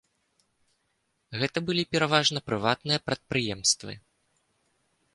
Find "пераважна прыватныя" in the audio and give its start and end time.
1.93-2.99